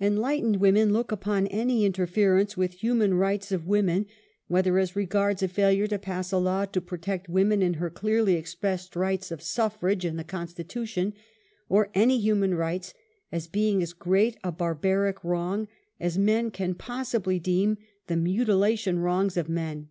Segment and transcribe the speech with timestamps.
[0.00, 4.06] Enlightened women look upon any interference with human rights of women,
[4.48, 8.36] whether as regards a failure to pass a law to protect woman in her clearly
[8.36, 11.12] expressed right of suffrage in the Constitution,
[11.68, 12.94] or any human rights,
[13.30, 15.68] as being as great a barbaric w^ng,
[16.00, 19.90] as men can possibly deem the mutilation wrongs of men.